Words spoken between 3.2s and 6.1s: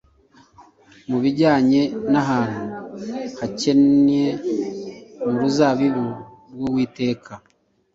hakennye mu ruzabibu